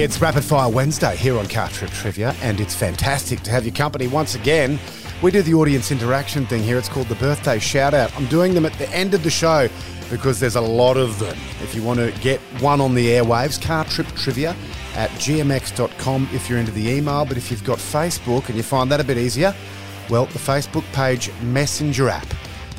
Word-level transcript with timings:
It's 0.00 0.20
Rapid 0.20 0.44
Fire 0.44 0.70
Wednesday 0.70 1.16
here 1.16 1.36
on 1.36 1.48
Car 1.48 1.68
Trip 1.70 1.90
Trivia, 1.90 2.32
and 2.40 2.60
it's 2.60 2.72
fantastic 2.72 3.40
to 3.40 3.50
have 3.50 3.66
your 3.66 3.74
company 3.74 4.06
once 4.06 4.36
again. 4.36 4.78
We 5.22 5.32
do 5.32 5.42
the 5.42 5.54
audience 5.54 5.90
interaction 5.90 6.46
thing 6.46 6.62
here. 6.62 6.78
It's 6.78 6.88
called 6.88 7.08
the 7.08 7.16
birthday 7.16 7.58
shout 7.58 7.94
out. 7.94 8.16
I'm 8.16 8.26
doing 8.26 8.54
them 8.54 8.64
at 8.64 8.72
the 8.74 8.88
end 8.90 9.12
of 9.12 9.24
the 9.24 9.30
show 9.30 9.68
because 10.08 10.38
there's 10.38 10.54
a 10.54 10.60
lot 10.60 10.96
of 10.96 11.18
them. 11.18 11.36
If 11.64 11.74
you 11.74 11.82
want 11.82 11.98
to 11.98 12.12
get 12.20 12.38
one 12.60 12.80
on 12.80 12.94
the 12.94 13.08
airwaves, 13.08 13.60
Car 13.60 13.84
Trip 13.86 14.06
Trivia 14.14 14.54
at 14.94 15.10
gmx.com 15.10 16.28
if 16.32 16.48
you're 16.48 16.60
into 16.60 16.72
the 16.72 16.88
email. 16.88 17.24
But 17.24 17.36
if 17.36 17.50
you've 17.50 17.64
got 17.64 17.78
Facebook 17.78 18.46
and 18.46 18.56
you 18.56 18.62
find 18.62 18.92
that 18.92 19.00
a 19.00 19.04
bit 19.04 19.18
easier, 19.18 19.52
well, 20.08 20.26
the 20.26 20.38
Facebook 20.38 20.84
page 20.92 21.32
Messenger 21.42 22.08
app. 22.08 22.34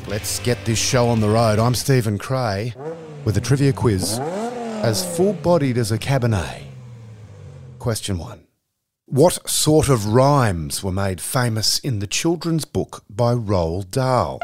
Let's 0.08 0.38
get 0.38 0.64
this 0.64 0.78
show 0.78 1.06
on 1.06 1.20
the 1.20 1.28
road. 1.28 1.58
I'm 1.58 1.74
Stephen 1.74 2.16
Cray 2.16 2.72
with 3.26 3.36
a 3.36 3.42
trivia 3.42 3.74
quiz 3.74 4.18
as 4.18 5.04
full 5.18 5.34
bodied 5.34 5.76
as 5.76 5.92
a 5.92 5.98
Cabernet. 5.98 6.69
Question 7.80 8.18
one. 8.18 8.46
What 9.06 9.48
sort 9.48 9.88
of 9.88 10.12
rhymes 10.12 10.84
were 10.84 10.92
made 10.92 11.18
famous 11.18 11.78
in 11.78 12.00
the 12.00 12.06
children's 12.06 12.66
book 12.66 13.02
by 13.08 13.32
Roald 13.34 13.90
Dahl? 13.90 14.38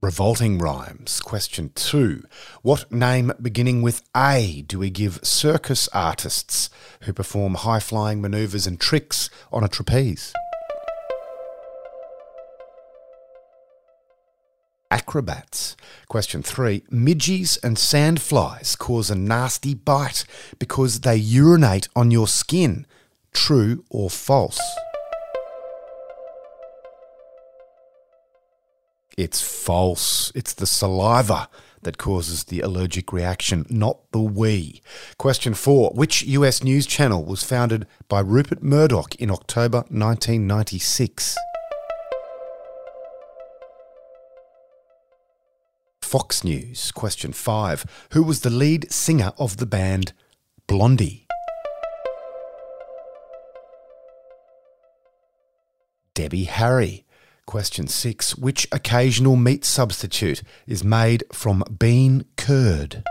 Revolting 0.00 0.58
rhymes. 0.58 1.18
Question 1.18 1.72
two. 1.74 2.22
What 2.62 2.92
name 2.92 3.32
beginning 3.42 3.82
with 3.82 4.02
A 4.16 4.62
do 4.68 4.78
we 4.78 4.88
give 4.88 5.18
circus 5.24 5.88
artists 5.88 6.70
who 7.00 7.12
perform 7.12 7.54
high 7.56 7.80
flying 7.80 8.20
maneuvers 8.20 8.68
and 8.68 8.78
tricks 8.78 9.30
on 9.52 9.64
a 9.64 9.68
trapeze? 9.68 10.32
Acrobats. 14.94 15.76
Question 16.08 16.42
three 16.42 16.84
Midges 16.88 17.56
and 17.64 17.76
sandflies 17.76 18.78
cause 18.78 19.10
a 19.10 19.16
nasty 19.16 19.74
bite 19.74 20.24
because 20.60 21.00
they 21.00 21.16
urinate 21.16 21.88
on 21.96 22.12
your 22.12 22.28
skin. 22.28 22.86
True 23.32 23.84
or 23.90 24.08
false? 24.08 24.60
It's 29.18 29.42
false. 29.42 30.30
It's 30.34 30.54
the 30.54 30.66
saliva 30.66 31.48
that 31.82 31.98
causes 31.98 32.44
the 32.44 32.60
allergic 32.60 33.12
reaction, 33.12 33.66
not 33.68 33.98
the 34.12 34.20
wee. 34.20 34.80
Question 35.18 35.54
four 35.54 35.90
Which 35.94 36.22
US 36.22 36.62
news 36.62 36.86
channel 36.86 37.24
was 37.24 37.42
founded 37.42 37.86
by 38.08 38.20
Rupert 38.20 38.62
Murdoch 38.62 39.16
in 39.16 39.30
October 39.30 39.78
1996? 39.88 41.36
Fox 46.04 46.44
News. 46.44 46.92
Question 46.92 47.32
5. 47.32 48.06
Who 48.12 48.22
was 48.22 48.40
the 48.40 48.50
lead 48.50 48.92
singer 48.92 49.32
of 49.38 49.56
the 49.56 49.66
band 49.66 50.12
Blondie? 50.66 51.26
Debbie 56.14 56.44
Harry. 56.44 57.04
Question 57.46 57.88
6. 57.88 58.36
Which 58.36 58.68
occasional 58.70 59.36
meat 59.36 59.64
substitute 59.64 60.42
is 60.66 60.84
made 60.84 61.24
from 61.32 61.64
bean 61.78 62.26
curd? 62.36 63.02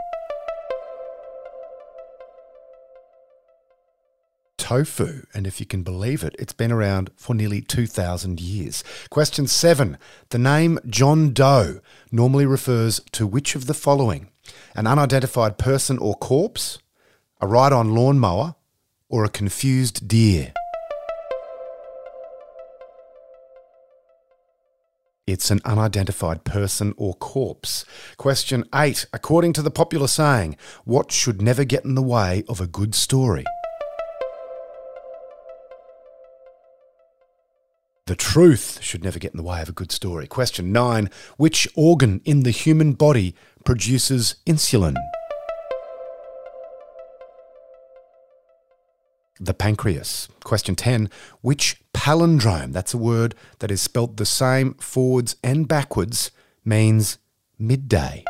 Tofu, 4.64 5.26
and 5.34 5.46
if 5.46 5.60
you 5.60 5.66
can 5.66 5.84
believe 5.84 6.24
it, 6.24 6.34
it's 6.40 6.54
been 6.54 6.72
around 6.72 7.12
for 7.18 7.36
nearly 7.36 7.60
2,000 7.60 8.40
years. 8.40 8.82
Question 9.10 9.46
seven 9.46 9.98
The 10.30 10.38
name 10.38 10.80
John 10.88 11.34
Doe 11.34 11.82
normally 12.14 12.46
refers 12.46 13.02
to 13.12 13.28
which 13.28 13.56
of 13.56 13.66
the 13.66 13.74
following? 13.74 14.30
An 14.74 14.88
unidentified 14.88 15.58
person 15.58 15.98
or 15.98 16.16
corpse, 16.16 16.80
a 17.42 17.46
ride 17.46 17.74
on 17.74 17.94
lawnmower, 17.94 18.56
or 19.10 19.26
a 19.26 19.30
confused 19.30 20.08
deer? 20.08 20.54
It's 25.28 25.52
an 25.52 25.60
unidentified 25.66 26.46
person 26.46 26.94
or 26.96 27.16
corpse. 27.16 27.84
Question 28.16 28.64
8. 28.74 29.08
According 29.12 29.52
to 29.54 29.62
the 29.62 29.72
popular 29.72 30.08
saying, 30.08 30.56
what 30.86 31.12
should 31.12 31.42
never 31.42 31.66
get 31.66 31.84
in 31.84 31.96
the 31.96 32.02
way 32.02 32.46
of 32.48 32.62
a 32.62 32.68
good 32.68 32.96
story? 32.96 33.44
The 38.06 38.16
truth 38.18 38.80
should 38.82 39.02
never 39.02 39.18
get 39.18 39.32
in 39.32 39.38
the 39.38 39.44
way 39.44 39.62
of 39.62 39.70
a 39.70 39.74
good 39.74 39.92
story. 39.92 40.28
Question 40.28 40.74
nine 40.74 41.10
Which 41.38 41.70
organ 41.74 42.20
in 42.26 42.44
the 42.44 42.52
human 42.52 42.94
body 42.94 43.34
produces 43.64 44.36
insulin? 44.46 44.96
The 49.40 49.54
pancreas. 49.54 50.28
Question 50.44 50.76
10. 50.76 51.10
Which 51.42 51.82
palindrome, 51.94 52.74
that's 52.74 52.94
a 52.94 52.98
word 52.98 53.36
that 53.60 53.72
is 53.72 53.82
spelt 53.82 54.18
the 54.18 54.26
same 54.26 54.74
forwards 54.76 55.38
and 55.42 55.68
backwards, 55.68 56.32
means 56.66 57.20
midday? 57.58 58.26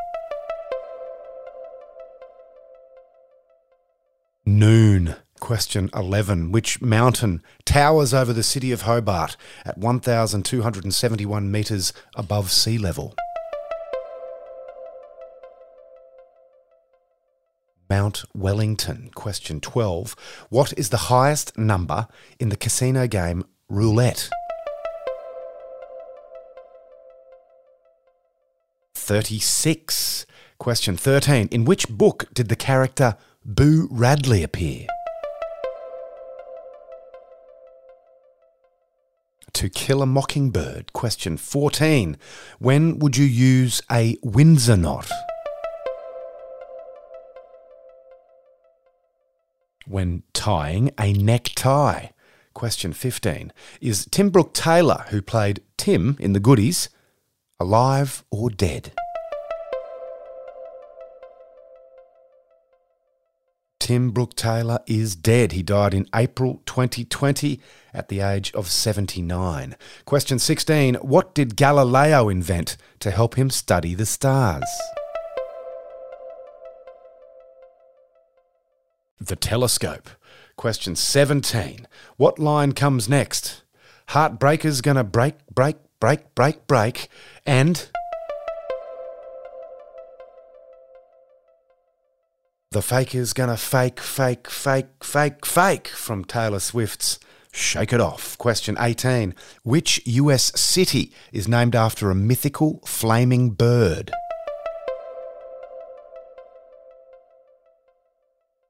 Noon. 4.45 5.15
Question 5.43 5.89
11. 5.93 6.53
Which 6.53 6.81
mountain 6.81 7.43
towers 7.65 8.13
over 8.13 8.31
the 8.31 8.43
city 8.43 8.71
of 8.71 8.83
Hobart 8.83 9.35
at 9.65 9.77
1,271 9.77 11.51
metres 11.51 11.91
above 12.15 12.49
sea 12.49 12.77
level? 12.77 13.13
Mount 17.89 18.23
Wellington. 18.33 19.11
Question 19.15 19.59
12. 19.59 20.15
What 20.47 20.71
is 20.77 20.91
the 20.91 21.11
highest 21.11 21.57
number 21.57 22.07
in 22.39 22.47
the 22.47 22.55
casino 22.55 23.05
game 23.05 23.43
roulette? 23.67 24.29
36. 28.95 30.25
Question 30.57 30.95
13. 30.95 31.49
In 31.51 31.65
which 31.65 31.89
book 31.89 32.29
did 32.33 32.47
the 32.47 32.55
character 32.55 33.17
Boo 33.43 33.89
Radley 33.91 34.41
appear? 34.41 34.87
To 39.53 39.69
Kill 39.69 40.01
a 40.01 40.05
Mockingbird. 40.07 40.93
Question 40.93 41.37
14. 41.37 42.17
When 42.59 42.97
would 42.99 43.17
you 43.17 43.25
use 43.25 43.81
a 43.91 44.17
Windsor 44.23 44.75
knot? 44.75 45.09
When 49.85 50.23
tying 50.33 50.91
a 50.99 51.13
necktie. 51.13 52.07
Question 52.53 52.93
15. 52.93 53.53
Is 53.79 54.07
Tim 54.09 54.31
Brooke 54.31 54.53
Taylor, 54.53 55.05
who 55.09 55.21
played 55.21 55.61
Tim 55.77 56.17
in 56.19 56.33
The 56.33 56.39
Goodies, 56.39 56.89
alive 57.59 58.23
or 58.31 58.49
dead? 58.49 58.93
Tim 63.83 64.11
Brooke 64.11 64.35
Taylor 64.35 64.79
is 64.87 65.13
dead. 65.13 65.51
He 65.51 65.61
died 65.61 65.93
in 65.93 66.07
April 66.15 66.61
2020 66.65 67.59
at 67.93 68.07
the 68.07 68.21
age 68.21 68.49
of 68.53 68.69
79. 68.69 69.75
Question 70.05 70.39
16 70.39 70.95
What 70.95 71.35
did 71.35 71.57
Galileo 71.57 72.29
invent 72.29 72.77
to 72.99 73.11
help 73.11 73.35
him 73.35 73.49
study 73.49 73.93
the 73.93 74.05
stars? 74.05 74.63
The 79.19 79.35
telescope. 79.35 80.09
Question 80.55 80.95
17 80.95 81.85
What 82.15 82.39
line 82.39 82.71
comes 82.71 83.09
next? 83.09 83.63
Heartbreaker's 84.07 84.79
gonna 84.79 85.03
break, 85.03 85.45
break, 85.53 85.75
break, 85.99 86.33
break, 86.35 86.67
break, 86.67 87.09
and. 87.45 87.89
The 92.73 92.81
faker's 92.81 93.33
gonna 93.33 93.55
fake, 93.55 93.99
fake, 93.99 94.49
fake, 94.49 95.03
fake, 95.03 95.45
fake 95.45 95.87
from 95.89 96.25
Taylor 96.25 96.57
Swift's 96.57 97.19
Shake 97.51 97.93
It 97.93 98.01
Off. 98.01 98.35
Question 98.39 98.77
18. 98.79 99.35
Which 99.61 100.01
US 100.07 100.51
city 100.59 101.13
is 101.31 101.47
named 101.47 101.75
after 101.75 102.09
a 102.09 102.15
mythical 102.15 102.81
flaming 102.83 103.51
bird? 103.51 104.11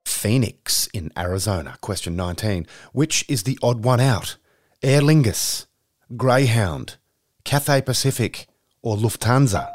Phoenix 0.04 0.88
in 0.88 1.10
Arizona. 1.18 1.78
Question 1.80 2.18
19. 2.18 2.68
Which 2.92 3.24
is 3.30 3.44
the 3.44 3.58
odd 3.64 3.86
one 3.86 4.02
out? 4.02 4.36
Aer 4.82 5.00
Lingus, 5.00 5.66
Greyhound, 6.18 6.98
Cathay 7.46 7.82
Pacific, 7.82 8.48
or 8.82 8.98
Lufthansa? 8.98 9.72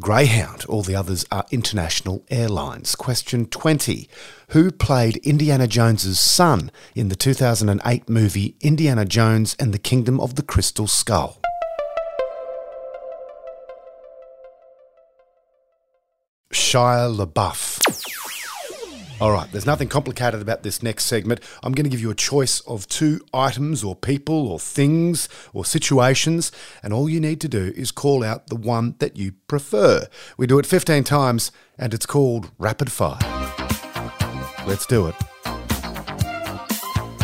Greyhound. 0.00 0.64
All 0.66 0.82
the 0.82 0.94
others 0.94 1.24
are 1.32 1.44
international 1.50 2.24
airlines. 2.30 2.94
Question 2.94 3.46
20. 3.46 4.08
Who 4.50 4.70
played 4.70 5.16
Indiana 5.18 5.66
Jones's 5.66 6.20
son 6.20 6.70
in 6.94 7.08
the 7.08 7.16
2008 7.16 8.08
movie 8.08 8.54
Indiana 8.60 9.04
Jones 9.04 9.56
and 9.58 9.74
the 9.74 9.78
Kingdom 9.78 10.20
of 10.20 10.36
the 10.36 10.42
Crystal 10.42 10.86
Skull? 10.86 11.40
Shia 16.52 17.14
LaBeouf. 17.14 17.77
All 19.20 19.32
right, 19.32 19.50
there's 19.50 19.66
nothing 19.66 19.88
complicated 19.88 20.40
about 20.40 20.62
this 20.62 20.80
next 20.80 21.06
segment. 21.06 21.40
I'm 21.64 21.72
going 21.72 21.82
to 21.82 21.90
give 21.90 22.00
you 22.00 22.10
a 22.10 22.14
choice 22.14 22.60
of 22.60 22.86
two 22.86 23.20
items 23.34 23.82
or 23.82 23.96
people 23.96 24.46
or 24.46 24.60
things 24.60 25.28
or 25.52 25.64
situations, 25.64 26.52
and 26.84 26.92
all 26.92 27.08
you 27.08 27.18
need 27.18 27.40
to 27.40 27.48
do 27.48 27.72
is 27.74 27.90
call 27.90 28.22
out 28.22 28.46
the 28.46 28.54
one 28.54 28.94
that 29.00 29.16
you 29.16 29.32
prefer. 29.48 30.06
We 30.36 30.46
do 30.46 30.60
it 30.60 30.66
15 30.66 31.02
times, 31.02 31.50
and 31.76 31.92
it's 31.92 32.06
called 32.06 32.52
Rapid 32.58 32.92
Fire. 32.92 33.18
Let's 34.68 34.86
do 34.86 35.08
it. 35.08 35.16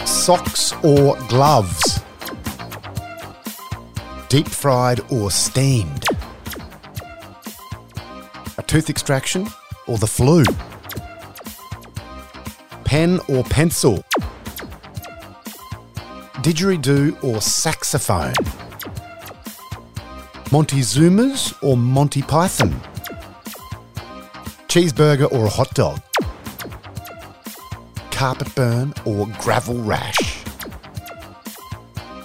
Socks 0.05 0.73
or 0.82 1.17
gloves? 1.29 2.00
Deep 4.29 4.49
fried 4.49 5.00
or 5.12 5.31
steamed? 5.31 6.06
A 8.58 8.62
tooth 8.67 8.90
extraction 8.90 9.47
or 9.87 9.97
the 9.99 10.08
flu? 10.08 10.43
Pen 12.94 13.19
or 13.26 13.43
pencil? 13.43 14.05
Didgeridoo 16.44 17.25
or 17.25 17.41
saxophone? 17.41 18.35
Montezuma's 20.52 21.52
or 21.61 21.76
Monty 21.76 22.23
Python? 22.23 22.81
Cheeseburger 24.69 25.29
or 25.32 25.46
a 25.46 25.49
hot 25.49 25.75
dog? 25.75 26.00
Carpet 28.12 28.55
burn 28.55 28.94
or 29.05 29.26
gravel 29.40 29.82
rash? 29.82 30.44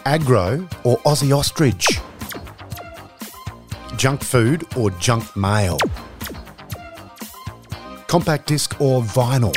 Agro 0.06 0.68
or 0.84 1.00
Ossie 1.00 1.36
Ostrich? 1.36 2.00
Junk 3.98 4.24
food 4.24 4.68
or 4.78 4.92
junk 4.92 5.36
mail? 5.36 5.80
Compact 8.06 8.46
disc 8.46 8.80
or 8.80 9.02
vinyl? 9.02 9.56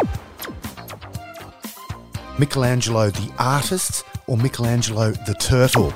Michelangelo 2.42 3.08
the 3.08 3.32
artist 3.38 4.04
or 4.26 4.36
Michelangelo 4.36 5.12
the 5.12 5.34
turtle? 5.34 5.94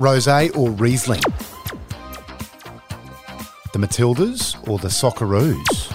Rosé 0.00 0.56
or 0.56 0.72
Riesling? 0.72 1.20
The 3.72 3.78
Matildas 3.78 4.56
or 4.68 4.80
the 4.80 4.88
Socceroos? 4.88 5.94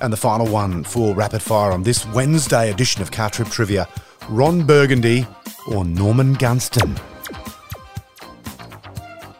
And 0.00 0.10
the 0.10 0.16
final 0.16 0.46
one 0.46 0.82
for 0.82 1.14
rapid 1.14 1.42
fire 1.42 1.72
on 1.72 1.82
this 1.82 2.06
Wednesday 2.06 2.70
edition 2.70 3.02
of 3.02 3.10
Car 3.10 3.28
Trip 3.28 3.48
Trivia 3.48 3.86
Ron 4.30 4.64
Burgundy 4.64 5.26
or 5.70 5.84
Norman 5.84 6.32
Gunston? 6.36 6.98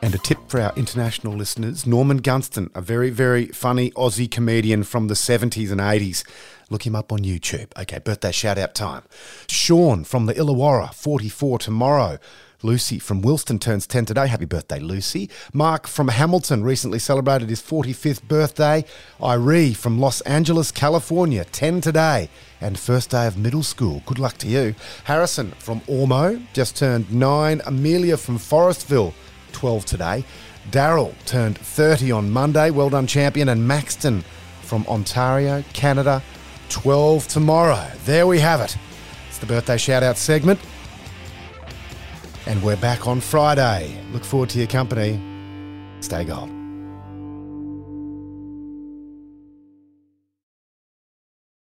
And 0.03 0.15
a 0.15 0.19
tip 0.19 0.37
for 0.49 0.61
our 0.61 0.75
international 0.77 1.33
listeners 1.33 1.87
Norman 1.87 2.19
Gunston, 2.19 2.71
a 2.75 2.83
very, 2.83 3.09
very 3.09 3.47
funny 3.47 3.91
Aussie 3.93 4.31
comedian 4.31 4.83
from 4.83 5.09
the 5.09 5.15
70s 5.15 5.73
and 5.73 5.81
80s. 5.81 6.25
Look 6.71 6.87
him 6.87 6.97
up 6.97 7.13
on 7.13 7.21
YouTube. 7.21 7.69
Okay, 7.79 7.99
birthday 7.99 8.33
shout 8.33 8.59
out 8.59 8.75
time. 8.75 9.03
Sean 9.49 10.05
from 10.05 10.27
the 10.27 10.35
Illawarra, 10.35 10.95
44 10.95 11.59
tomorrow. 11.59 12.19
Lucy 12.65 12.99
from 12.99 13.21
Wilston 13.21 13.61
turns 13.61 13.87
10 13.87 14.07
today. 14.07 14.27
Happy 14.27 14.47
birthday, 14.47 14.79
Lucy. 14.79 15.29
Mark 15.53 15.87
from 15.87 16.09
Hamilton 16.09 16.65
recently 16.65 16.99
celebrated 16.99 17.51
his 17.51 17.61
45th 17.61 18.23
birthday. 18.27 18.87
Irie 19.21 19.77
from 19.77 19.99
Los 19.99 20.23
Angeles, 20.23 20.73
California, 20.73 21.45
10 21.45 21.83
today. 21.83 22.31
And 22.63 22.79
first 22.79 23.11
day 23.11 23.27
of 23.27 23.37
middle 23.37 23.63
school. 23.63 24.03
Good 24.07 24.19
luck 24.19 24.39
to 24.39 24.49
you. 24.49 24.75
Harrison 25.05 25.51
from 25.59 25.81
Ormeau 25.83 26.43
just 26.55 26.75
turned 26.77 27.13
9. 27.13 27.61
Amelia 27.67 28.17
from 28.17 28.39
Forestville, 28.39 29.13
12 29.53 29.85
today. 29.85 30.25
Daryl 30.71 31.15
turned 31.27 31.59
30 31.59 32.13
on 32.13 32.31
Monday. 32.31 32.71
Well 32.71 32.89
done, 32.89 33.07
champion. 33.07 33.51
And 33.51 33.69
Maxton 33.69 34.25
from 34.63 34.87
Ontario, 34.87 35.63
Canada, 35.75 36.23
12 36.75 37.29
tomorrow. 37.29 37.89
There 38.05 38.27
we 38.27 38.41
have 38.41 38.61
it. 38.61 38.77
It's 39.29 39.39
the 39.39 39.47
birthday 39.47 39.77
shout 39.77 40.03
out 40.03 40.17
segment. 40.17 40.59
And 42.47 42.61
we're 42.65 42.77
back 42.77 43.07
on 43.07 43.21
Friday. 43.21 43.97
Look 44.11 44.25
forward 44.25 44.51
to 44.51 44.59
your 44.59 44.67
company. 44.67 45.21
Stay 46.01 46.25
gold. 46.25 46.54